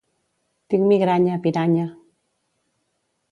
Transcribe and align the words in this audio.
Tinc 0.73 0.85
migranya, 0.91 1.35
piranya. 1.43 1.85